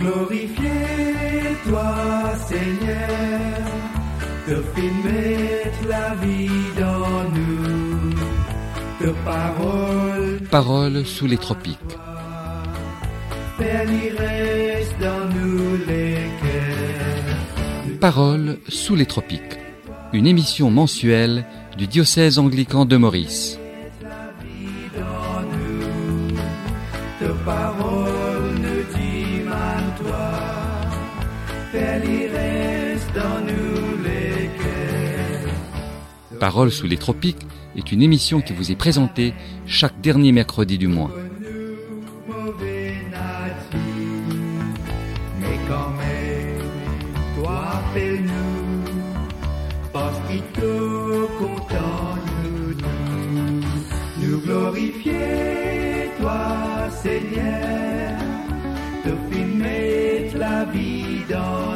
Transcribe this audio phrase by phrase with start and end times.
[0.00, 1.94] glorifier toi,
[2.48, 3.60] Seigneur,
[4.46, 6.48] te fais mettre la vie
[6.78, 8.10] dans nous,
[9.00, 11.78] de parole, Parole sous les tropiques.
[15.00, 17.98] Dans nous les cœurs.
[18.00, 19.58] Parole sous les tropiques.
[20.12, 21.46] Une émission mensuelle
[21.78, 23.58] du diocèse anglican de Maurice.
[24.94, 26.36] dans nous,
[27.22, 27.32] de
[36.40, 36.50] cœurs.
[36.50, 39.34] Parole sous les tropiques est une émission qui vous est présentée
[39.66, 41.10] chaque dernier mercredi du mois.
[54.50, 58.18] glorifier, toi Seigneur,
[59.04, 61.69] te fais mettre la vie dans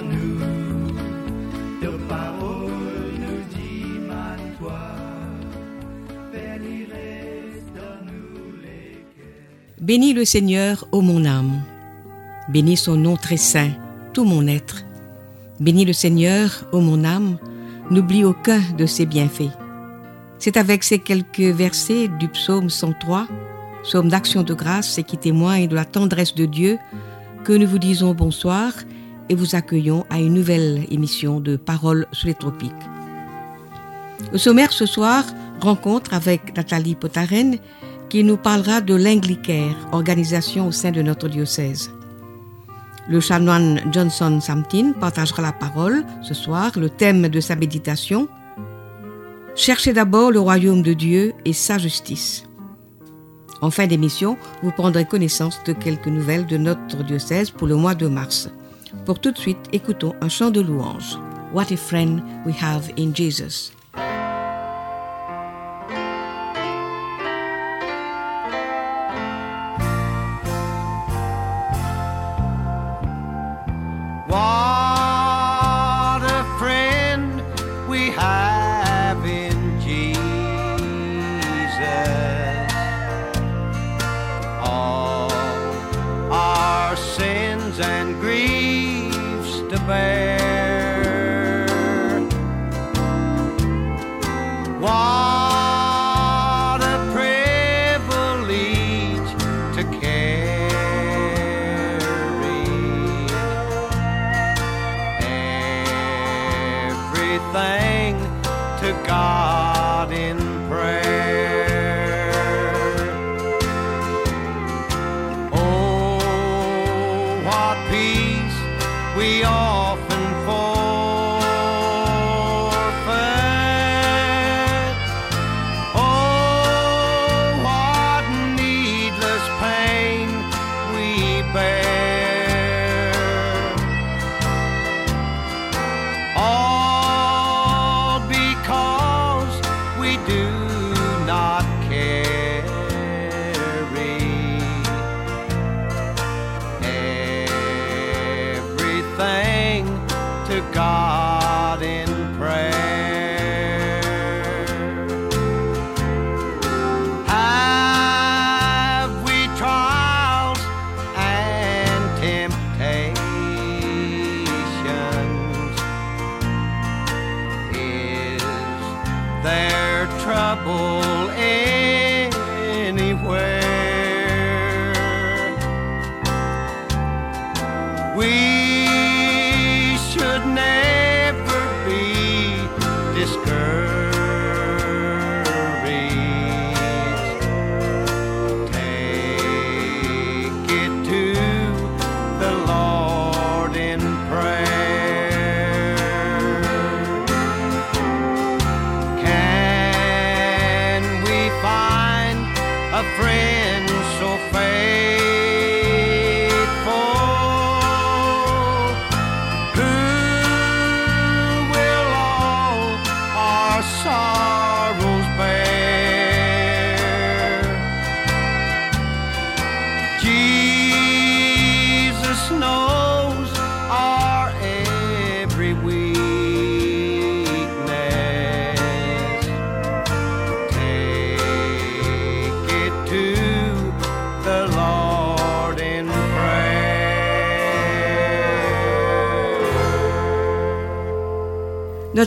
[9.85, 11.61] Bénis le Seigneur, ô mon âme.
[12.49, 13.69] Bénis son nom très saint,
[14.15, 14.83] tout mon être.
[15.61, 17.37] Bénis le Seigneur, ô mon âme.
[17.91, 19.53] N'oublie aucun de ses bienfaits.
[20.39, 23.27] C'est avec ces quelques versets du psaume 103,
[23.83, 26.79] psaume d'action de grâce et qui témoigne de la tendresse de Dieu,
[27.45, 28.73] que nous vous disons bonsoir
[29.29, 32.73] et vous accueillons à une nouvelle émission de Paroles sous les tropiques.
[34.33, 35.25] Au sommaire ce soir,
[35.61, 37.59] rencontre avec Nathalie Potaren
[38.15, 41.91] qui nous parlera de l'Inglicaire, organisation au sein de notre diocèse.
[43.09, 48.29] Le chanoine Johnson Samtin partagera la parole ce soir, le thème de sa méditation.
[49.57, 52.45] Cherchez d'abord le royaume de Dieu et sa justice.
[53.61, 57.96] En fin d'émission, vous prendrez connaissance de quelques nouvelles de notre diocèse pour le mois
[57.96, 58.48] de mars.
[59.07, 61.19] Pour tout de suite, écoutons un chant de louange.
[61.52, 63.73] What a friend we have in Jesus.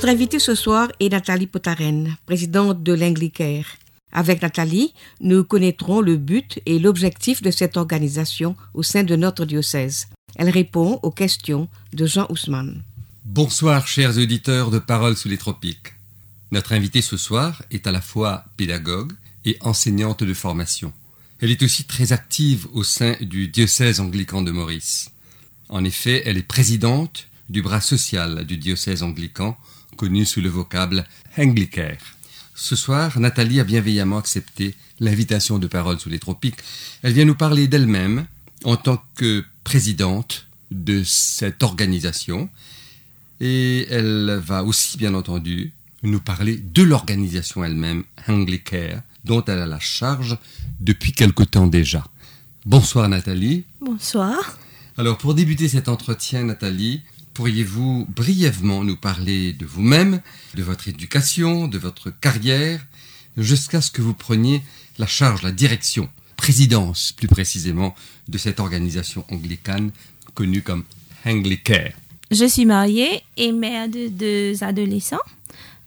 [0.08, 3.76] Notre invitée ce soir est Nathalie Potaren, présidente de l'Anglicaire.
[4.14, 9.44] Avec Nathalie, nous connaîtrons le but et l'objectif de cette organisation au sein de notre
[9.44, 10.08] diocèse.
[10.38, 12.82] Elle répond aux questions de Jean Ousmane.
[13.26, 15.96] Bonsoir chers auditeurs de Paroles sous les tropiques.
[16.52, 19.12] Notre invitée ce soir est à la fois pédagogue
[19.44, 20.94] et enseignante de formation.
[21.42, 25.10] Elle est aussi très active au sein du diocèse anglican de Maurice.
[25.68, 29.58] En effet, elle est présidente du bras social du diocèse anglican,
[29.98, 31.06] connu sous le vocable
[31.38, 32.00] Anglicaire.
[32.56, 36.62] Ce soir, Nathalie a bienveillamment accepté l'invitation de Paroles sous les tropiques.
[37.04, 38.26] Elle vient nous parler d'elle-même
[38.64, 42.50] en tant que présidente de cette organisation
[43.40, 45.74] et elle va aussi, bien entendu,
[46.04, 50.38] nous parler de l'organisation elle-même, Anglicare, dont elle a la charge
[50.80, 52.06] depuis quelque temps déjà.
[52.66, 53.66] Bonsoir Nathalie.
[53.82, 54.58] Bonsoir.
[54.98, 57.02] Alors pour débuter cet entretien, Nathalie,
[57.38, 60.22] pourriez-vous brièvement nous parler de vous-même,
[60.56, 62.84] de votre éducation, de votre carrière,
[63.38, 64.64] jusqu'à ce que vous preniez
[64.98, 67.94] la charge, la direction, présidence plus précisément,
[68.28, 69.92] de cette organisation anglicane
[70.34, 70.84] connue comme
[71.28, 71.92] Anglicare
[72.32, 75.28] Je suis mariée et mère de deux adolescents.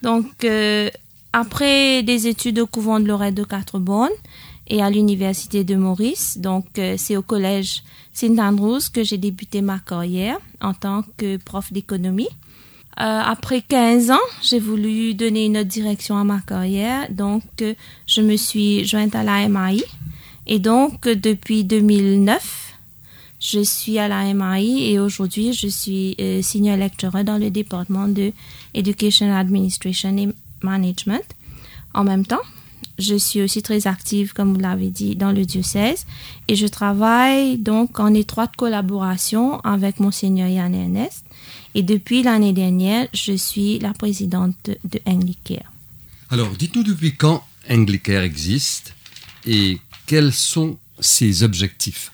[0.02, 0.88] Donc, euh,
[1.32, 4.20] après des études au couvent de Lorette de Quatre-Bornes
[4.70, 7.82] et à l'université de Maurice, donc euh, c'est au collège
[8.12, 12.28] Saint Andrews que j'ai débuté ma carrière en tant que prof d'économie.
[12.98, 17.74] Euh, après 15 ans, j'ai voulu donner une autre direction à ma carrière, donc euh,
[18.06, 19.82] je me suis jointe à la MAI.
[20.46, 22.74] Et donc, depuis 2009,
[23.40, 28.06] je suis à la MAI et aujourd'hui, je suis euh, senior lecturer dans le département
[28.06, 28.32] de
[28.74, 30.28] Education Administration et
[30.62, 31.24] Management.
[31.94, 32.42] En même temps,
[33.00, 36.06] je suis aussi très active, comme vous l'avez dit, dans le diocèse
[36.48, 41.24] et je travaille donc en étroite collaboration avec Monseigneur Yann Ernest.
[41.74, 45.72] Et depuis l'année dernière, je suis la présidente de, Anglicare.
[46.30, 48.94] Alors, dites-nous depuis quand Anglicare existe
[49.46, 52.12] et quels sont ses objectifs?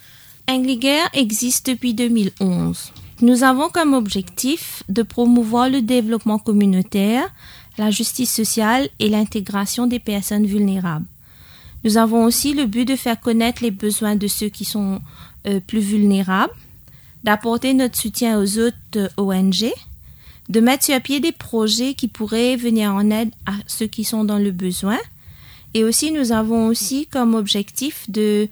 [0.49, 2.93] Anglicare existe depuis 2011.
[3.23, 7.27] Nous avons comme objectif de promouvoir le développement communautaire,
[7.79, 11.07] la justice sociale et l'intégration des personnes vulnérables.
[11.85, 15.01] Nous avons aussi le but de faire connaître les besoins de ceux qui sont
[15.47, 16.53] euh, plus vulnérables,
[17.23, 19.71] d'apporter notre soutien aux autres euh, ONG,
[20.49, 24.25] de mettre sur pied des projets qui pourraient venir en aide à ceux qui sont
[24.25, 24.99] dans le besoin.
[25.75, 28.49] Et aussi, nous avons aussi comme objectif de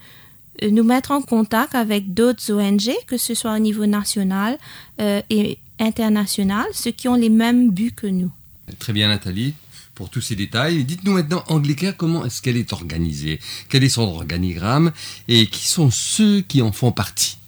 [0.62, 4.58] euh, nous mettre en contact avec d'autres ONG, que ce soit au niveau national
[4.98, 8.30] et international, ceux qui ont les mêmes buts que nous.
[8.78, 9.54] Très bien Nathalie
[9.94, 10.84] pour tous ces détails.
[10.84, 13.38] Dites-nous maintenant, Anglicare, comment est-ce qu'elle est organisée?
[13.68, 14.92] Quel est son organigramme?
[15.28, 17.38] Et qui sont ceux qui en font partie?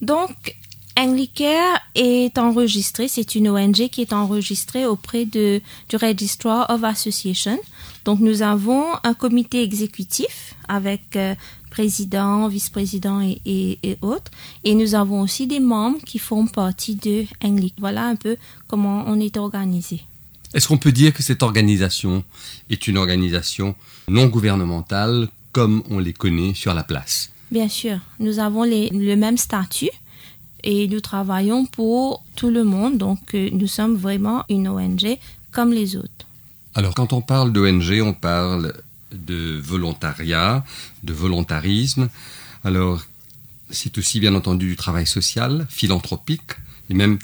[0.00, 0.56] Donc,
[0.96, 7.58] Anglicare est enregistré, c'est une ONG qui est enregistrée auprès de, du Registrar of Association.
[8.04, 11.34] Donc, nous avons un comité exécutif avec euh,
[11.70, 13.40] président, vice-président et,
[13.82, 14.30] et, autres.
[14.62, 17.80] Et nous avons aussi des membres qui font partie de Anglicare.
[17.80, 18.36] Voilà un peu
[18.68, 20.02] comment on est organisé.
[20.54, 22.22] Est-ce qu'on peut dire que cette organisation
[22.70, 23.74] est une organisation
[24.06, 27.30] non gouvernementale comme on les connaît sur la place?
[27.50, 29.90] Bien sûr, nous avons les, le même statut
[30.62, 35.18] et nous travaillons pour tout le monde, donc euh, nous sommes vraiment une ONG
[35.50, 36.26] comme les autres.
[36.74, 38.72] Alors quand on parle d'ONG, on parle
[39.12, 40.64] de volontariat,
[41.02, 42.08] de volontarisme.
[42.64, 43.02] Alors
[43.70, 46.52] c'est aussi bien entendu du travail social, philanthropique
[46.90, 47.18] et même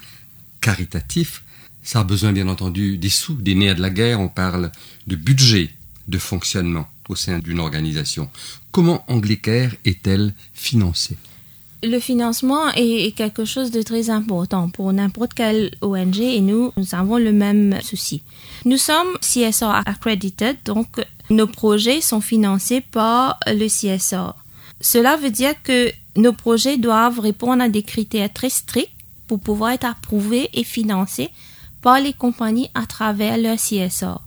[0.59, 1.43] caritatif.
[1.83, 4.19] Ça a besoin bien entendu des sous, des nerfs de la guerre.
[4.19, 4.71] On parle
[5.07, 5.69] de budget,
[6.07, 8.29] de fonctionnement au sein d'une organisation.
[8.71, 11.17] Comment Anglicare est-elle financée?
[11.83, 16.93] Le financement est quelque chose de très important pour n'importe quelle ONG et nous, nous
[16.93, 18.21] avons le même souci.
[18.65, 24.35] Nous sommes CSR accredited, donc nos projets sont financés par le CSR.
[24.79, 28.91] Cela veut dire que nos projets doivent répondre à des critères très stricts
[29.27, 31.29] pour pouvoir être approuvés et financés
[31.81, 34.19] par les compagnies à travers leur CSR.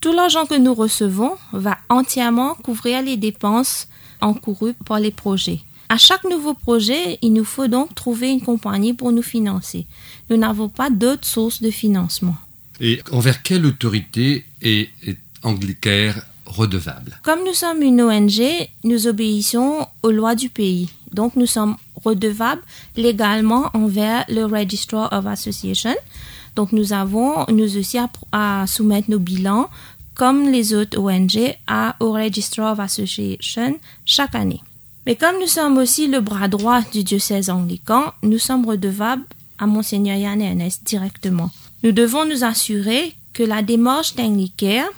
[0.00, 3.88] Tout l'argent que nous recevons va entièrement couvrir les dépenses
[4.20, 5.60] encourues par les projets.
[5.88, 9.86] À chaque nouveau projet, il nous faut donc trouver une compagnie pour nous financer.
[10.30, 12.36] Nous n'avons pas d'autres sources de financement.
[12.80, 16.14] Et envers quelle autorité est, est Anglicare
[16.46, 17.18] redevable?
[17.22, 18.42] Comme nous sommes une ONG,
[18.84, 20.88] nous obéissons aux lois du pays.
[21.12, 22.62] Donc nous sommes redevables
[22.96, 25.94] légalement envers le Registrar of Association.
[26.56, 27.98] Donc nous avons nous aussi
[28.32, 29.68] à, soumettre nos bilans
[30.14, 34.60] comme les autres ONG à, au Registrar of Association chaque année.
[35.06, 39.24] Mais comme nous sommes aussi le bras droit du diocèse anglican, nous sommes redevables
[39.58, 41.50] à Monseigneur Yann Ernest directement.
[41.82, 44.90] Nous devons nous assurer que la démarche d'Anglicare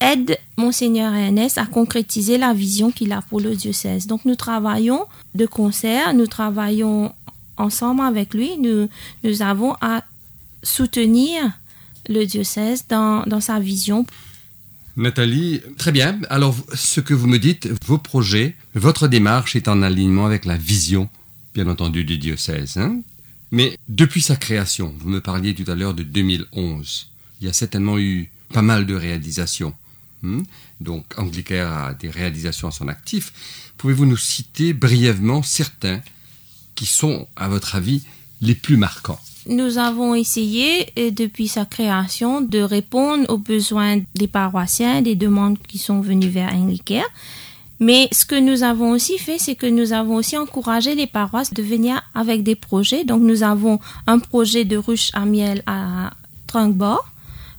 [0.00, 4.06] aide Monseigneur Ernest à concrétiser la vision qu'il a pour le diocèse.
[4.06, 7.12] Donc nous travaillons de concert, nous travaillons
[7.56, 8.88] ensemble avec lui, nous,
[9.24, 10.02] nous avons à
[10.62, 11.42] soutenir
[12.08, 14.06] le diocèse dans, dans sa vision.
[14.96, 16.20] Nathalie, très bien.
[16.28, 20.56] Alors, ce que vous me dites, vos projets, votre démarche est en alignement avec la
[20.56, 21.08] vision,
[21.54, 22.76] bien entendu, du diocèse.
[22.76, 23.00] hein.
[23.50, 27.08] Mais depuis sa création, vous me parliez tout à l'heure de 2011,
[27.40, 29.74] il y a certainement eu pas mal de réalisations.
[30.24, 30.42] hein.
[30.80, 33.32] Donc, Anglicare a des réalisations à son actif.
[33.78, 36.00] Pouvez-vous nous citer brièvement certains
[36.74, 38.02] qui sont, à votre avis,
[38.42, 39.20] les plus marquants?
[39.46, 45.58] Nous avons essayé, euh, depuis sa création, de répondre aux besoins des paroissiens, des demandes
[45.66, 47.04] qui sont venues vers Anglicare.
[47.80, 51.52] Mais ce que nous avons aussi fait, c'est que nous avons aussi encouragé les paroisses
[51.52, 53.02] de venir avec des projets.
[53.02, 56.12] Donc nous avons un projet de ruche à miel à
[56.46, 57.04] Trunkbord,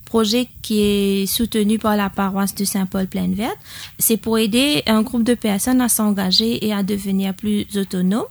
[0.05, 3.57] projet qui est soutenu par la paroisse de Saint-Paul-Plaine-Verte.
[3.99, 8.23] C'est pour aider un groupe de personnes à s'engager et à devenir plus autonomes.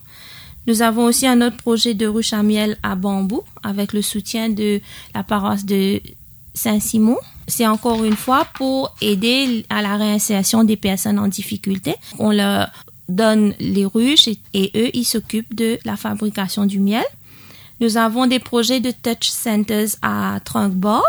[0.66, 4.48] Nous avons aussi un autre projet de ruche à miel à Bambou avec le soutien
[4.48, 4.80] de
[5.14, 6.00] la paroisse de
[6.54, 7.16] Saint-Simon.
[7.48, 11.96] C'est encore une fois pour aider à la réinsertion des personnes en difficulté.
[12.18, 12.70] On leur
[13.08, 17.04] donne les ruches et, eux, ils s'occupent de la fabrication du miel.
[17.80, 21.02] Nous avons des projets de touch centers à Trunkbord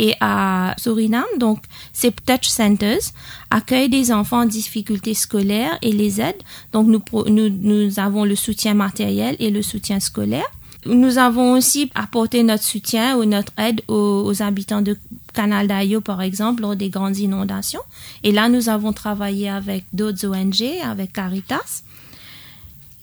[0.00, 1.24] et à Suriname.
[1.38, 3.12] Donc, ces touch centers
[3.50, 6.42] accueillent des enfants en difficulté scolaire et les aident.
[6.72, 7.02] Donc, nous,
[7.50, 10.50] nous, avons le soutien matériel et le soutien scolaire.
[10.86, 14.96] Nous avons aussi apporté notre soutien ou notre aide aux, habitants de
[15.34, 17.82] Canal d'Ayo, par exemple, lors des grandes inondations.
[18.24, 21.82] Et là, nous avons travaillé avec d'autres ONG, avec Caritas.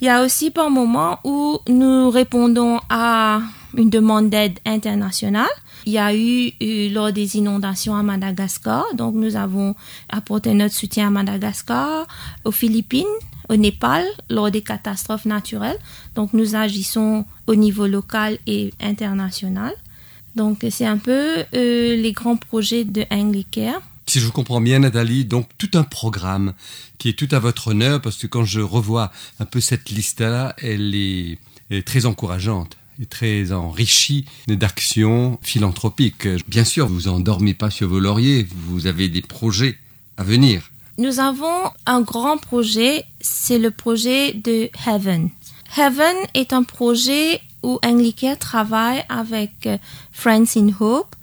[0.02, 3.42] Il y a aussi par moment où nous répondons à
[3.76, 5.46] une demande d'aide internationale.
[5.88, 6.52] Il y a eu,
[6.90, 9.74] lors des inondations à Madagascar, donc nous avons
[10.10, 12.06] apporté notre soutien à Madagascar,
[12.44, 13.06] aux Philippines,
[13.48, 15.80] au Népal, lors des catastrophes naturelles.
[16.14, 19.74] Donc nous agissons au niveau local et international.
[20.36, 23.82] Donc c'est un peu euh, les grands projets de Anglicare.
[24.08, 26.52] Si je vous comprends bien, Nathalie, donc tout un programme
[26.98, 30.54] qui est tout à votre honneur, parce que quand je revois un peu cette liste-là,
[30.62, 31.40] elle est
[31.86, 36.28] très encourageante et très enrichie d'actions philanthropiques.
[36.48, 39.78] Bien sûr, vous endormez pas sur vos lauriers, vous avez des projets
[40.18, 40.72] à venir.
[40.98, 45.30] Nous avons un grand projet, c'est le projet de Heaven.
[45.78, 49.78] Heaven est un projet où Anglicare travaille avec euh,
[50.12, 51.16] Friends in Hope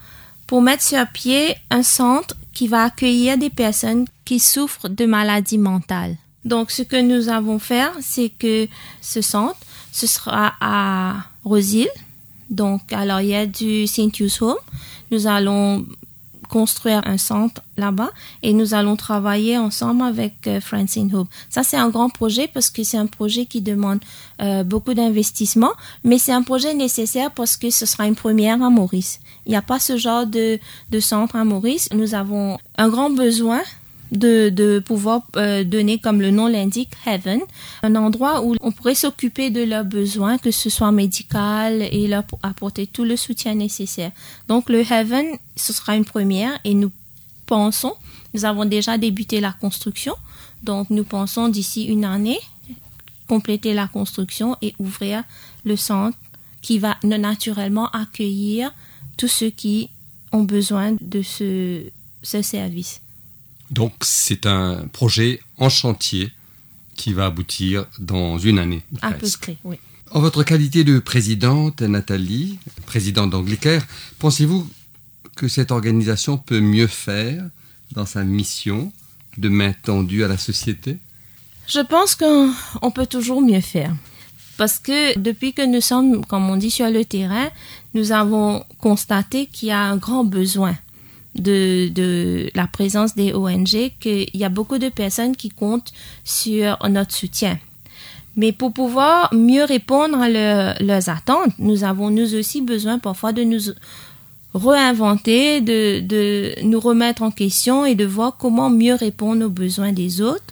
[0.47, 5.59] pour mettre sur pied un centre qui va accueillir des personnes qui souffrent de maladies
[5.59, 6.16] mentales.
[6.45, 8.69] Donc, ce que nous avons fait, c'est que
[9.00, 9.59] ce centre,
[9.90, 11.89] ce sera à Rosil.
[12.51, 13.85] Donc, alors, il y a du.
[13.85, 14.57] Hughes Home.
[15.11, 15.85] Nous allons
[16.49, 18.11] construire un centre là-bas
[18.43, 21.29] et nous allons travailler ensemble avec euh, in Hope.
[21.51, 24.01] Ça, c'est un grand projet parce que c'est un projet qui demande
[24.41, 25.73] euh, beaucoup d'investissement,
[26.05, 29.21] mais c'est un projet nécessaire parce que ce sera une première à Maurice.
[29.47, 30.59] Il n'y a pas ce genre de,
[30.91, 31.89] de centre à Maurice.
[31.93, 33.63] Nous avons un grand besoin
[34.16, 37.40] de, pouvoir euh, donner, comme le nom l'indique, Heaven,
[37.83, 42.25] un endroit où on pourrait s'occuper de leurs besoins, que ce soit médical, et leur
[42.42, 44.12] apporter tout le soutien nécessaire.
[44.49, 46.92] Donc le Heaven, ce sera une première et nous
[47.47, 47.94] pensons,
[48.33, 50.14] nous avons déjà débuté la construction,
[50.62, 52.38] donc nous pensons d'ici une année
[53.28, 55.25] compléter la construction et ouvrir
[55.64, 56.16] le centre
[56.61, 58.73] qui va naturellement accueillir
[59.16, 59.90] tous ceux qui
[60.33, 61.90] ont besoin de ce
[62.23, 63.00] service.
[63.75, 66.31] Donc c'est un projet en chantier
[66.95, 68.83] qui va aboutir dans une année.
[69.02, 69.76] À peu près, oui.
[70.12, 73.83] En votre qualité de présidente, Nathalie, présidente d'Anglicare,
[74.21, 74.69] pensez-vous
[75.35, 77.43] que cette organisation peut mieux faire
[77.90, 78.93] dans sa mission
[79.38, 80.99] de main tendue à la société?
[81.66, 83.93] Je pense qu'on on peut toujours mieux faire.
[84.57, 87.50] Parce que depuis que nous sommes, comme on dit, sur le terrain,
[87.93, 90.76] nous avons constaté qu'il y a un grand besoin
[91.35, 95.93] de, la présence des ONG, qu'il y a beaucoup de personnes qui comptent
[96.25, 97.59] sur notre soutien.
[98.37, 103.33] Mais pour pouvoir mieux répondre à leur- leurs attentes, nous avons nous aussi besoin parfois
[103.33, 103.61] de nous
[104.55, 109.93] réinventer, de, de nous remettre en question et de voir comment mieux répondre aux besoins
[109.93, 110.43] des autres.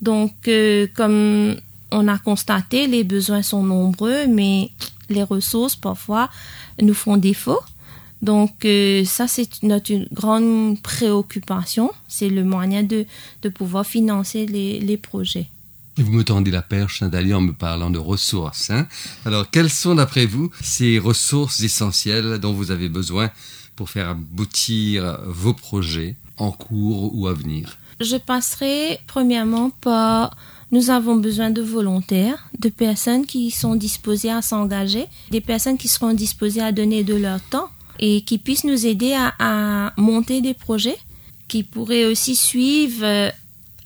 [0.00, 1.56] Donc, euh, comme
[1.90, 4.70] on a constaté, les besoins sont nombreux, mais
[5.08, 6.28] les ressources parfois
[6.80, 7.60] nous font défaut.
[8.24, 11.90] Donc, euh, ça, c'est notre grande préoccupation.
[12.08, 13.04] C'est le moyen de,
[13.42, 15.48] de pouvoir financer les, les projets.
[15.98, 18.70] Et vous me tendez la perche, Nathalie, en me parlant de ressources.
[18.70, 18.88] hein.
[19.26, 23.30] Alors, quelles sont, d'après vous, ces ressources essentielles dont vous avez besoin
[23.76, 27.76] pour faire aboutir vos projets en cours ou à venir?
[28.00, 30.36] Je passerai premièrement par
[30.72, 35.86] nous avons besoin de volontaires, de personnes qui sont disposées à s'engager, des personnes qui
[35.88, 40.54] seront disposées à donner de leur temps et qui puissent nous aider à, monter des
[40.54, 40.98] projets,
[41.48, 43.30] qui pourraient aussi suivre euh,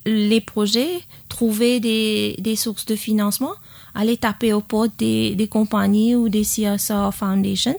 [0.07, 3.53] les projets, trouver des, des sources de financement,
[3.95, 7.77] aller taper aux portes des, des compagnies ou des CSR foundations.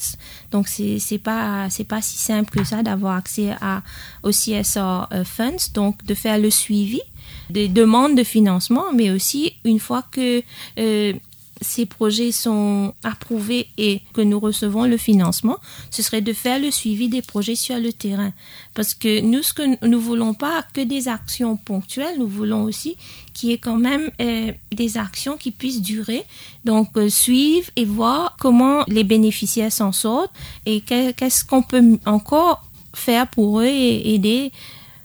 [0.52, 3.82] Donc c'est c'est pas pas si simple que ça d'avoir accès à
[4.24, 5.72] aux CSR euh, funds.
[5.74, 7.02] Donc de faire le suivi
[7.50, 10.44] des demandes de financement, mais aussi une fois que
[10.78, 11.14] euh,
[11.62, 15.58] ces projets sont approuvés et que nous recevons le financement,
[15.92, 18.32] ce serait de faire le suivi des projets sur le terrain.
[18.74, 22.96] Parce que nous, ce que nous voulons pas que des actions ponctuelles, nous voulons aussi
[23.34, 26.24] qu'il y ait quand même euh, des actions qui puissent durer.
[26.66, 30.32] Donc, euh, suivre et voir comment les bénéficiaires s'en sortent
[30.66, 34.52] et que- qu'est-ce qu'on peut encore faire pour eux et aider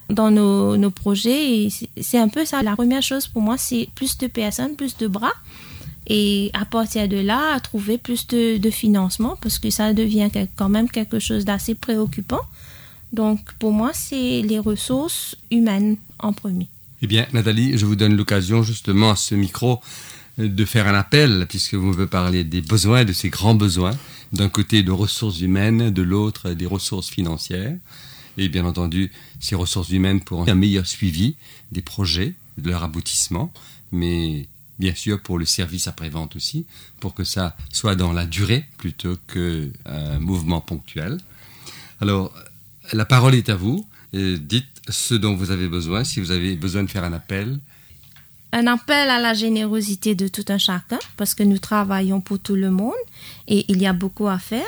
[0.09, 1.63] dans nos, nos projets.
[1.63, 2.61] Et c'est- c'est un peu ça.
[2.63, 5.33] La première chose pour moi, c'est plus de personnes, plus de bras.
[6.07, 10.89] Et à partir de là, trouver plus de, financement parce que ça devient quand même
[10.89, 12.41] quelque chose d'assez préoccupant.
[13.13, 16.67] Donc, pour moi, c'est les ressources humaines en premier.
[17.01, 19.79] Eh bien, Nathalie, je vous donne l'occasion justement à ce micro
[20.39, 23.95] euh, de faire un appel, puisque vous me parlez des besoins, de ces grands besoins,
[24.33, 27.77] d'un côté de ressources humaines, de l'autre des ressources financières,
[28.37, 31.35] et bien entendu ces ressources humaines pour un meilleur suivi
[31.71, 33.51] des projets, de leur aboutissement,
[33.91, 34.47] mais
[34.79, 36.65] bien sûr pour le service après-vente aussi,
[36.99, 41.17] pour que ça soit dans la durée plutôt qu'un mouvement ponctuel.
[42.01, 42.33] Alors,
[42.93, 43.87] la parole est à vous.
[44.13, 47.59] Euh, dites ce dont vous avez besoin, si vous avez besoin de faire un appel.
[48.51, 52.55] Un appel à la générosité de tout un chacun parce que nous travaillons pour tout
[52.55, 52.93] le monde
[53.47, 54.65] et il y a beaucoup à faire.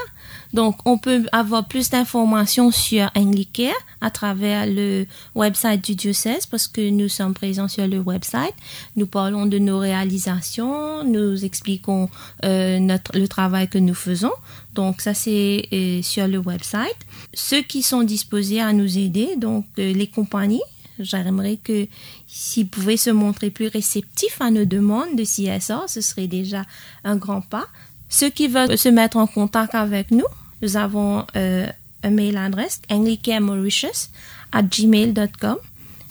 [0.54, 6.67] Donc, on peut avoir plus d'informations sur Anglicare à travers le website du diocèse parce
[6.67, 8.54] que nous sommes présents sur le website.
[8.95, 12.10] Nous parlons de nos réalisations, nous expliquons
[12.45, 14.34] euh, notre, le travail que nous faisons.
[14.73, 16.97] Donc, ça, c'est euh, sur le website.
[17.34, 20.62] Ceux qui sont disposés à nous aider, donc euh, les compagnies,
[20.99, 21.88] J'aimerais que
[22.27, 26.65] s'ils pouvaient se montrer plus réceptifs à nos demandes de CSR, ce serait déjà
[27.03, 27.67] un grand pas.
[28.10, 30.25] Ceux qui veulent se mettre en contact avec nous,
[30.62, 31.67] nous avons euh,
[32.03, 34.10] un mail adresse anglicanmauritius
[34.51, 35.57] at gmail.com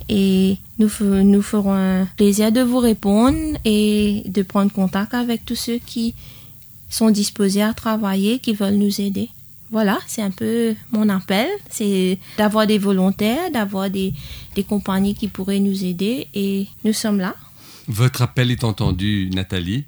[0.08, 5.56] et nous, nous ferons un plaisir de vous répondre et de prendre contact avec tous
[5.56, 6.14] ceux qui
[6.88, 9.30] sont disposés à travailler, qui veulent nous aider.
[9.70, 14.14] Voilà, c'est un peu mon appel, c'est d'avoir des volontaires, d'avoir des,
[14.68, 17.34] compagnies qui pourraient nous aider et nous sommes là.
[17.88, 19.84] Votre appel est entendu, Nathalie,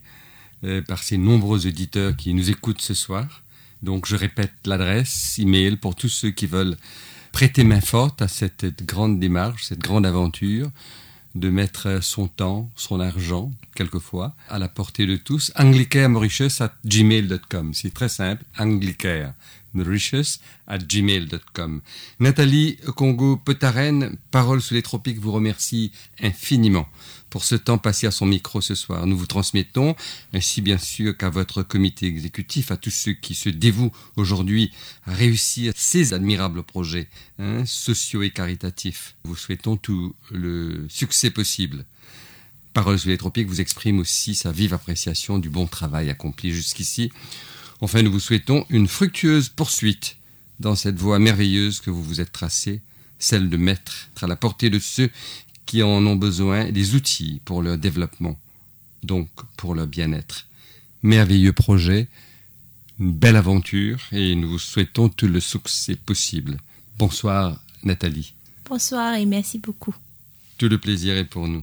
[0.65, 3.43] euh, par ces nombreux auditeurs qui nous écoutent ce soir.
[3.83, 6.77] Donc, je répète l'adresse email pour tous ceux qui veulent
[7.33, 10.71] prêter main forte à cette grande démarche, cette grande aventure,
[11.35, 15.53] de mettre son temps, son argent, quelquefois, à la portée de tous.
[15.57, 17.75] anglicaremauritius at gmail.com.
[17.75, 18.43] C'est très simple.
[18.59, 19.33] Anglicare
[19.73, 21.81] Mauritius at gmail.com.
[22.21, 26.89] Nathalie Congo-Petaren, Parole sous les tropiques, vous remercie infiniment
[27.31, 29.07] pour ce temps passé à son micro ce soir.
[29.07, 29.95] Nous vous transmettons,
[30.33, 34.73] ainsi bien sûr qu'à votre comité exécutif, à tous ceux qui se dévouent aujourd'hui
[35.07, 39.15] à réussir ces admirables projets hein, sociaux et caritatifs.
[39.25, 41.85] Vous souhaitons tout le succès possible.
[42.73, 47.11] Parole sous les tropiques vous exprime aussi sa vive appréciation du bon travail accompli jusqu'ici.
[47.81, 50.17] Enfin, nous vous souhaitons une fructueuse poursuite
[50.59, 52.81] dans cette voie merveilleuse que vous vous êtes tracée,
[53.19, 55.11] celle de mettre à la portée de ceux
[55.67, 58.39] qui en ont besoin des outils pour leur développement,
[59.03, 60.47] donc pour leur bien-être.
[61.03, 62.09] Merveilleux projet,
[62.99, 66.59] une belle aventure et nous vous souhaitons tout le succès possible.
[66.99, 68.35] Bonsoir Nathalie.
[68.69, 69.95] Bonsoir et merci beaucoup.
[70.57, 71.63] Tout le plaisir est pour nous.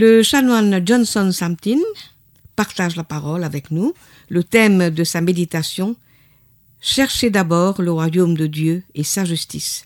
[0.00, 1.76] Le chanoine Johnson Samtin,
[2.56, 3.92] partage la parole avec nous.
[4.30, 5.94] Le thème de sa méditation,
[6.80, 9.84] Cherchez d'abord le royaume de Dieu et sa justice.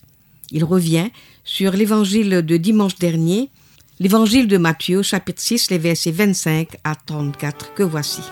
[0.52, 1.08] Il revient
[1.42, 3.50] sur l'évangile de dimanche dernier,
[3.98, 8.22] l'évangile de Matthieu, chapitre 6, les versets 25 à 34, que voici.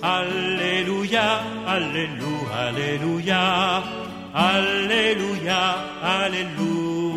[0.00, 2.22] Alléluia, Alléluia,
[2.54, 3.82] Alléluia,
[4.32, 7.16] Alléluia, Alléluia.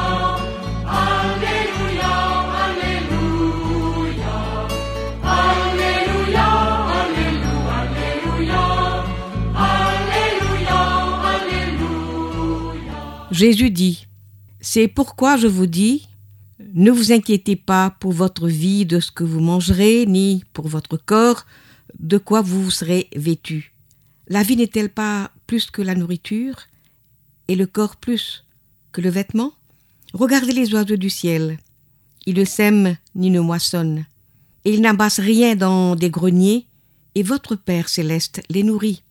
[0.90, 2.14] Alléluia,
[2.66, 3.28] Alléluia,
[4.02, 4.34] Alléluia,
[5.38, 6.48] Alléluia,
[7.78, 8.66] Alléluia.
[9.54, 10.82] Alléluia,
[11.30, 13.00] Alléluia.
[13.30, 14.08] Jésus dit,
[14.62, 16.09] C'est pourquoi je vous dis,
[16.80, 20.96] ne vous inquiétez pas pour votre vie de ce que vous mangerez, ni pour votre
[20.96, 21.46] corps
[22.00, 23.74] de quoi vous serez vêtu.
[24.30, 26.56] La vie n'est-elle pas plus que la nourriture,
[27.50, 28.46] et le corps plus
[28.94, 29.52] que le vêtement?
[30.14, 31.60] Regardez les oiseaux du ciel.
[32.26, 34.06] Ils ne sèment ni ne moissonnent,
[34.64, 36.66] et ils n'amassent rien dans des greniers,
[37.14, 39.04] et votre Père céleste les nourrit.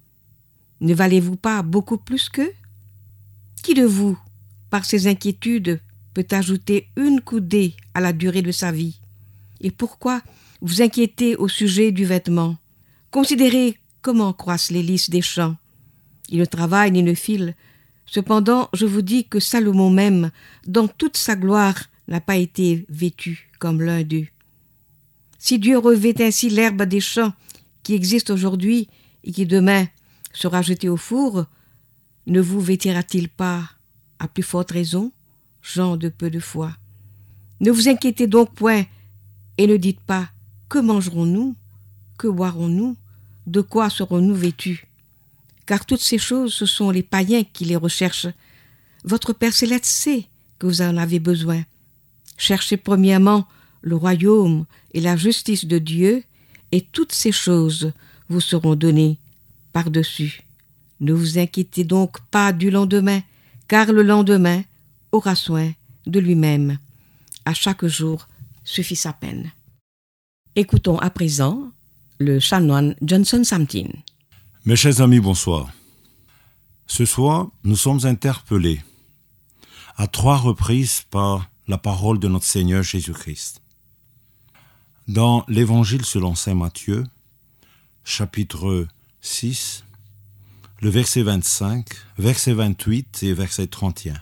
[0.81, 2.55] Ne valez-vous pas beaucoup plus qu'eux?
[3.63, 4.19] Qui de vous,
[4.71, 5.83] par ses inquiétudes,
[6.19, 8.99] peut ajouter une coudée à la durée de sa vie
[9.61, 10.21] Et pourquoi
[10.61, 12.57] vous inquiétez au sujet du vêtement?
[13.13, 15.55] Considérez comment croissent les lys des champs.
[16.29, 17.55] Ils ne travaillent ni ne filent.
[18.05, 20.33] Cependant, je vous dis que Salomon même,
[20.67, 24.27] dans toute sa gloire, n'a pas été vêtu comme l'un d'eux.
[25.39, 27.33] Si Dieu revêt ainsi l'herbe des champs
[27.85, 28.89] qui existe aujourd'hui
[29.23, 29.87] et qui demain
[30.33, 31.45] sera jetée au four,
[32.27, 33.63] ne vous vêtira-t-il pas
[34.19, 35.13] à plus forte raison,
[35.62, 36.73] gens de peu de foi
[37.61, 38.85] Ne vous inquiétez donc point
[39.59, 40.29] et ne dites pas
[40.68, 41.57] que mangerons-nous,
[42.18, 42.97] que boirons-nous,
[43.47, 44.87] de quoi serons-nous vêtus?
[45.66, 48.29] Car toutes ces choses, ce sont les païens qui les recherchent.
[49.05, 50.27] Votre Père céleste sait
[50.59, 51.62] que vous en avez besoin.
[52.37, 53.47] Cherchez premièrement
[53.81, 56.25] le royaume et la justice de Dieu,
[56.73, 57.92] et toutes ces choses
[58.29, 59.18] vous seront données
[59.73, 60.42] par-dessus.
[61.01, 63.21] Ne vous inquiétez donc pas du lendemain,
[63.68, 64.62] car le lendemain
[65.12, 65.73] aura soin
[66.07, 66.79] de lui-même.
[67.44, 68.29] À chaque jour
[68.64, 69.53] suffit sa peine.
[70.57, 71.71] Écoutons à présent
[72.18, 73.88] le chanoine Johnson Samtin.
[74.64, 75.71] Mes chers amis, bonsoir.
[76.87, 78.81] Ce soir, nous sommes interpellés
[79.97, 83.62] à trois reprises par la parole de notre Seigneur Jésus-Christ.
[85.07, 87.05] Dans l'Évangile selon Saint Matthieu,
[88.05, 88.87] chapitre
[89.21, 89.85] 6,
[90.81, 91.87] le verset 25,
[92.18, 94.14] verset 28 et verset 31.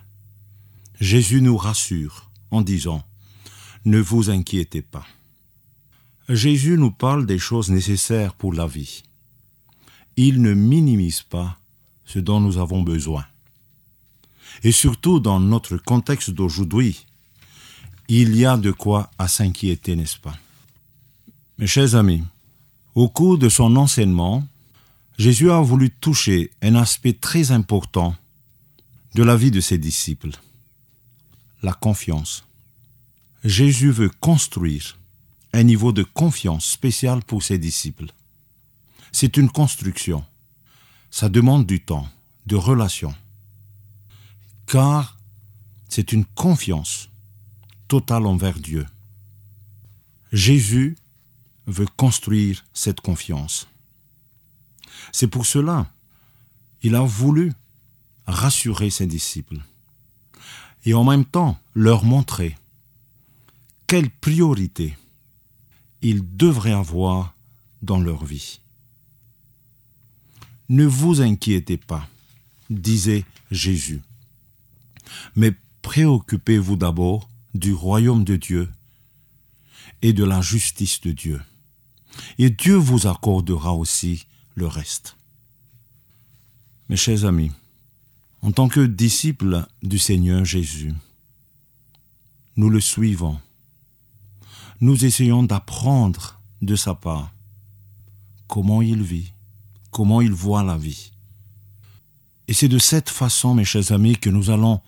[1.01, 3.03] Jésus nous rassure en disant,
[3.85, 5.07] Ne vous inquiétez pas.
[6.29, 9.03] Jésus nous parle des choses nécessaires pour la vie.
[10.17, 11.59] Il ne minimise pas
[12.05, 13.27] ce dont nous avons besoin.
[14.63, 17.07] Et surtout dans notre contexte d'aujourd'hui,
[18.09, 20.37] il y a de quoi s'inquiéter, n'est-ce pas?
[21.59, 22.23] Mes chers amis,
[22.95, 24.47] au cours de son enseignement,
[25.19, 28.15] Jésus a voulu toucher un aspect très important
[29.15, 30.31] de la vie de ses disciples,
[31.63, 32.45] la confiance.
[33.45, 34.99] Jésus veut construire
[35.53, 38.13] un niveau de confiance spécial pour ses disciples.
[39.13, 40.25] C'est une construction.
[41.11, 42.09] Ça demande du temps,
[42.47, 43.15] de relation.
[44.67, 45.17] Car
[45.89, 47.09] c'est une confiance
[47.89, 48.87] totale envers Dieu.
[50.33, 50.97] Jésus
[51.67, 53.69] veut construire cette confiance.
[55.13, 55.91] C'est pour cela
[56.87, 57.53] il a voulu
[58.27, 59.59] rassurer ses disciples
[60.87, 62.57] et en même temps leur montrer
[63.87, 64.97] quelle priorité
[66.01, 67.37] ils devraient avoir
[67.83, 68.61] dans leur vie.
[70.69, 72.09] Ne vous inquiétez pas,
[72.71, 74.01] disait Jésus,
[75.37, 78.69] mais préoccupez-vous d'abord du royaume de Dieu
[80.03, 81.41] et de la justice de Dieu.
[82.39, 85.17] Et Dieu vous accordera aussi le reste.
[86.89, 87.53] Mes chers amis,
[88.43, 90.95] en tant que disciples du Seigneur Jésus,
[92.57, 93.39] nous le suivons.
[94.81, 97.33] Nous essayons d'apprendre de sa part
[98.47, 99.33] comment il vit,
[99.91, 101.13] comment il voit la vie.
[102.49, 104.81] Et c'est de cette façon, mes chers amis, que nous allons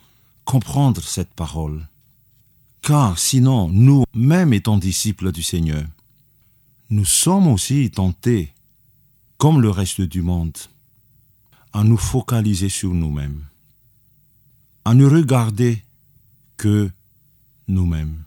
[0.45, 1.89] comprendre cette parole.
[2.83, 5.85] Car sinon, nous, même étant disciples du Seigneur,
[6.91, 8.53] nous sommes aussi tentés,
[9.37, 10.57] comme le reste du monde,
[11.73, 13.45] à nous focaliser sur nous-mêmes,
[14.85, 15.83] à ne regarder
[16.57, 16.91] que
[17.69, 18.25] nous-mêmes.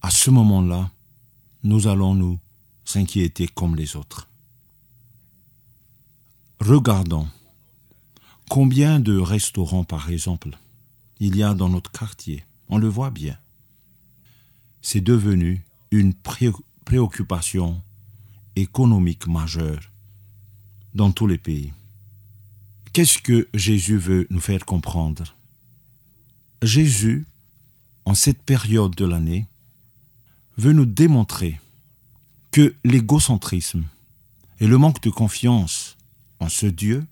[0.00, 0.90] À ce moment-là,
[1.62, 2.38] nous allons nous
[2.84, 4.28] s'inquiéter comme les autres.
[6.60, 7.28] Regardons
[8.48, 10.56] combien de restaurants, par exemple,
[11.20, 12.44] il y a dans notre quartier.
[12.68, 13.36] On le voit bien.
[14.80, 16.52] C'est devenu une pré-
[16.84, 17.82] préoccupation
[18.56, 19.90] économique majeure
[20.98, 21.72] dans tous les pays.
[22.92, 25.36] Qu'est-ce que Jésus veut nous faire comprendre?
[26.60, 27.24] Jésus,
[28.04, 29.46] en cette période de l'année,
[30.56, 31.60] veut nous démontrer
[32.50, 33.84] que l'égocentrisme
[34.58, 35.96] et le manque de confiance
[36.40, 37.06] en ce Dieu,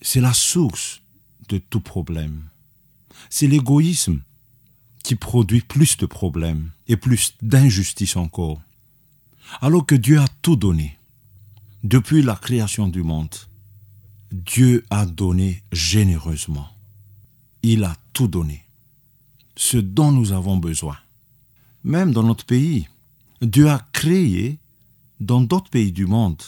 [0.00, 1.02] c'est la source
[1.48, 2.44] de tout problème.
[3.30, 4.20] C'est l'égoïsme
[5.02, 8.62] qui produit plus de problèmes et plus d'injustice encore.
[9.60, 10.97] Alors que Dieu a tout donné.
[11.84, 13.34] Depuis la création du monde,
[14.32, 16.68] Dieu a donné généreusement.
[17.62, 18.64] Il a tout donné.
[19.56, 20.96] Ce dont nous avons besoin.
[21.84, 22.88] Même dans notre pays,
[23.40, 24.58] Dieu a créé
[25.20, 26.42] dans d'autres pays du monde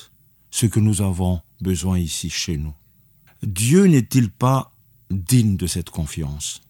[0.50, 2.74] ce que nous avons besoin ici chez nous.
[3.42, 4.74] Dieu n'est-il pas
[5.10, 6.60] digne de cette confiance?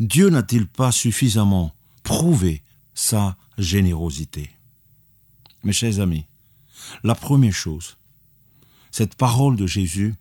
[0.00, 2.62] Dieu n'a-t-il pas suffisamment prouvé
[2.94, 4.50] sa générosité?
[5.64, 6.24] Mes chers amis,
[7.02, 7.96] la première chose,
[8.90, 10.14] cette parole de Jésus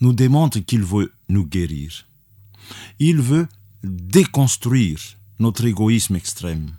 [0.00, 2.06] nous démontre qu'il veut nous guérir.
[2.98, 3.48] Il veut
[3.82, 5.00] déconstruire
[5.38, 6.76] notre égoïsme extrême.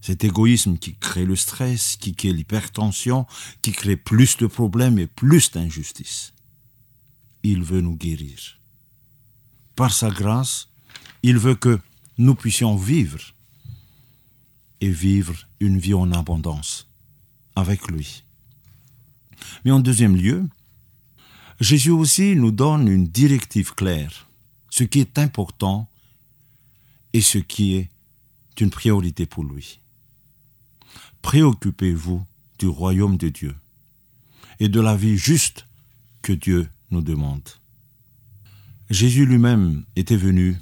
[0.00, 3.26] Cet égoïsme qui crée le stress, qui crée l'hypertension,
[3.62, 6.32] qui crée plus de problèmes et plus d'injustice.
[7.42, 8.60] Il veut nous guérir.
[9.74, 10.68] Par sa grâce,
[11.22, 11.80] il veut que
[12.18, 13.34] nous puissions vivre
[14.80, 16.88] et vivre une vie en abondance
[17.56, 18.22] avec lui.
[19.64, 20.48] Mais en deuxième lieu,
[21.60, 24.28] Jésus aussi nous donne une directive claire,
[24.70, 25.88] ce qui est important
[27.12, 27.88] et ce qui est
[28.60, 29.80] une priorité pour lui.
[31.22, 32.24] Préoccupez-vous
[32.58, 33.54] du royaume de Dieu
[34.60, 35.66] et de la vie juste
[36.22, 37.48] que Dieu nous demande.
[38.90, 40.56] Jésus lui-même était venu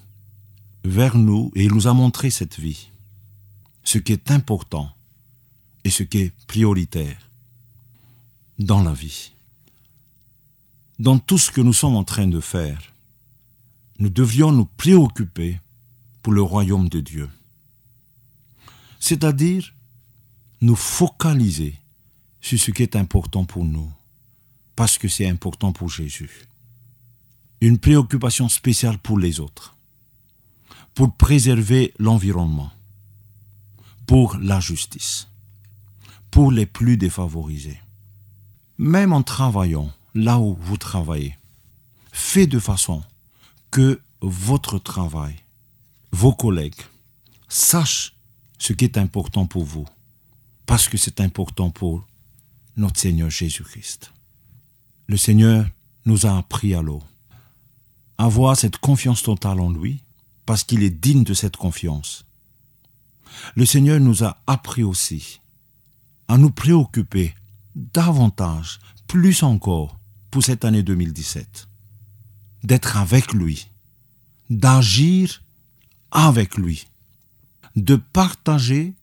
[0.85, 2.91] vers nous et il nous a montré cette vie,
[3.83, 4.95] ce qui est important
[5.85, 7.31] et ce qui est prioritaire
[8.59, 9.33] dans la vie.
[10.99, 12.95] Dans tout ce que nous sommes en train de faire,
[13.99, 15.61] nous devions nous préoccuper
[16.23, 17.29] pour le royaume de Dieu.
[18.99, 19.75] C'est-à-dire
[20.61, 21.79] nous focaliser
[22.41, 23.91] sur ce qui est important pour nous,
[24.77, 26.49] parce que c'est important pour Jésus.
[27.61, 29.77] Une préoccupation spéciale pour les autres,
[30.95, 32.73] pour préserver l'environnement,
[34.07, 35.29] pour la justice,
[36.35, 37.79] pour les plus défavorisés.
[38.77, 41.39] Même en travaillant là où vous travaillez,
[42.11, 43.05] faites de façon
[43.71, 45.37] que votre travail,
[46.11, 46.83] vos collègues,
[47.49, 48.17] sachent
[48.59, 49.87] ce qui est important pour vous,
[50.67, 52.05] parce que c'est important pour
[52.77, 54.13] notre Seigneur Jésus-Christ.
[55.07, 55.65] Le Seigneur
[56.05, 57.07] nous a appris alors
[58.19, 60.03] à avoir cette confiance totale en lui,
[60.47, 62.27] parce qu'il est digne de cette confiance.
[63.55, 65.41] Le Seigneur nous a appris aussi
[66.29, 67.35] à nous préoccuper
[67.75, 69.99] davantage, plus encore,
[70.31, 71.69] pour cette année 2017,
[72.65, 73.69] d'être avec lui,
[74.51, 75.43] d'agir
[76.11, 76.87] avec lui,
[77.77, 78.95] de partager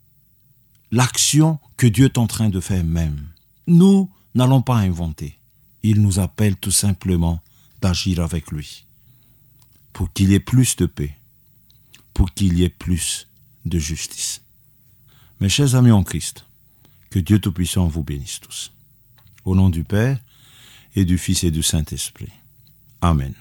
[0.92, 3.30] l'action que Dieu est en train de faire même.
[3.68, 5.40] Nous n'allons pas inventer.
[5.84, 7.42] Il nous appelle tout simplement
[7.82, 8.86] d'agir avec lui,
[9.94, 11.18] pour qu'il y ait plus de paix,
[12.14, 13.28] pour qu'il y ait plus
[13.66, 14.42] de justice.
[15.40, 16.46] Mes chers amis en Christ,
[17.12, 18.74] que Dieu Tout-Puissant vous bénisse tous.
[19.46, 20.18] Au nom du Père,
[20.96, 22.32] et du Fils et du Saint-Esprit.
[23.02, 23.34] Amen.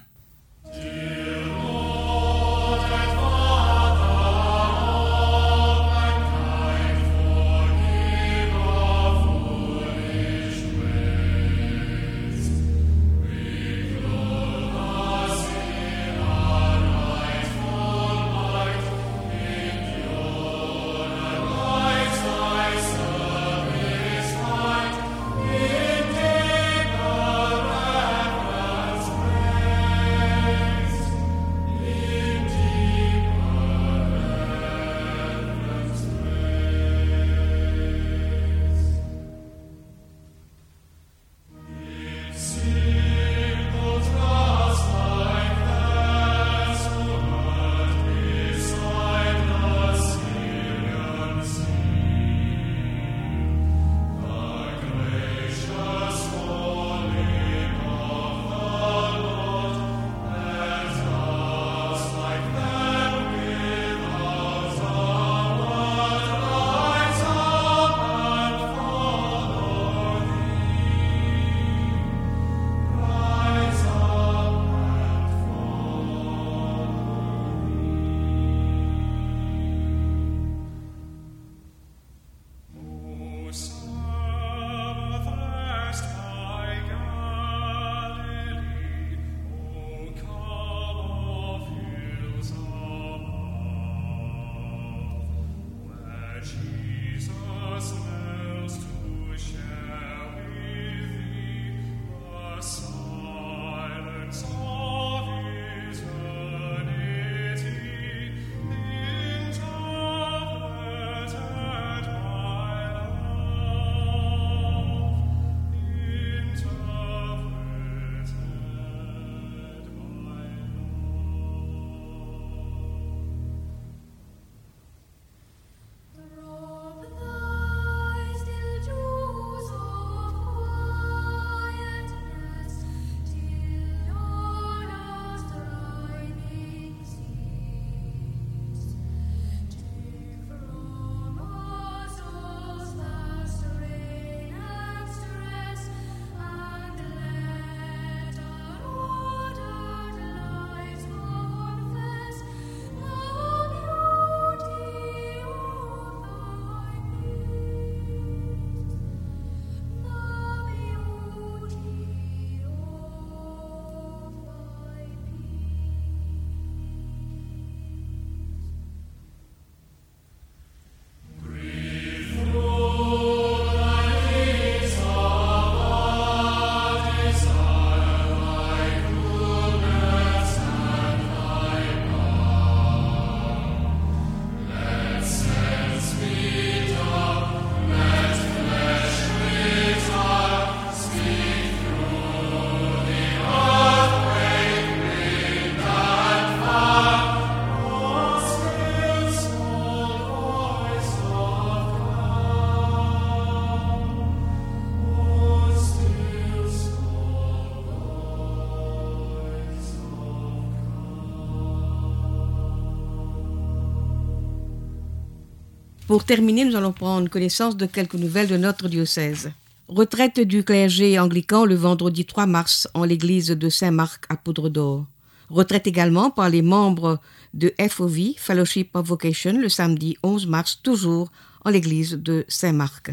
[216.10, 219.52] Pour terminer, nous allons prendre connaissance de quelques nouvelles de notre diocèse.
[219.86, 225.06] Retraite du clergé anglican le vendredi 3 mars en l'église de Saint-Marc à Poudre d'Or.
[225.50, 227.20] Retraite également par les membres
[227.54, 231.30] de FOV, Fellowship of Vocation, le samedi 11 mars, toujours
[231.64, 233.12] en l'église de Saint-Marc.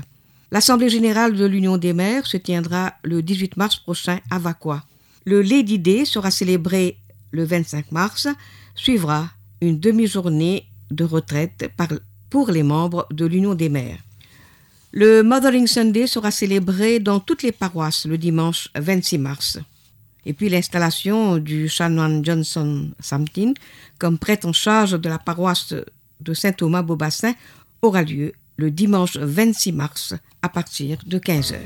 [0.52, 4.84] L'Assemblée générale de l'Union des maires se tiendra le 18 mars prochain à Vaqua.
[5.24, 6.98] Le Lady Day sera célébré
[7.30, 8.28] le 25 mars.
[8.74, 9.30] Suivra
[9.62, 11.90] une demi-journée de retraite par-
[12.30, 14.00] pour les membres de l'Union des maires.
[14.92, 19.60] Le Mothering Sunday sera célébré dans toutes les paroisses le dimanche 26 mars.
[20.26, 23.54] Et puis l'installation du chanoine Johnson Samtin
[24.00, 25.74] comme prêtre en charge de la paroisse
[26.20, 27.34] de Saint-Thomas-Beaubassin
[27.82, 31.60] aura lieu le dimanche 26 mars à partir de 15 heures.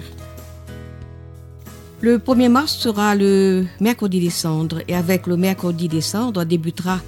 [2.02, 7.00] Le 1er mars sera le mercredi des cendres et avec le mercredi des cendres débutera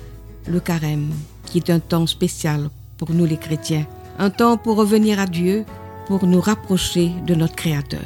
[0.48, 1.12] le carême,
[1.48, 3.86] qui est un temps spécial pour nous les chrétiens,
[4.20, 5.66] un temps pour revenir à Dieu,
[6.08, 8.02] pour nous rapprocher de notre Créateur.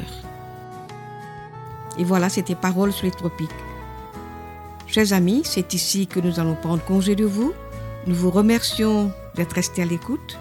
[1.98, 3.50] Et voilà, c'était Paroles sur les tropiques.
[4.86, 7.52] Chers amis, c'est ici que nous allons prendre congé de vous.
[8.06, 10.38] Nous vous remercions d'être restés à l'écoute.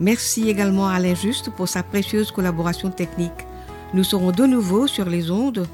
[0.00, 3.46] Merci également à Alain Juste pour sa précieuse collaboration technique.
[3.94, 5.66] Nous serons de nouveau sur les ondes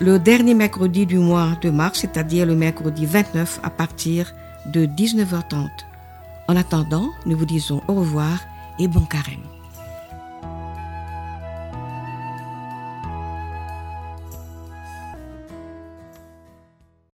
[0.00, 4.32] le dernier mercredi du mois de mars, c'est-à-dire le mercredi 29 à partir
[4.66, 5.68] de 19h30.
[6.50, 8.40] En attendant, nous vous disons au revoir
[8.78, 9.47] et bon carême.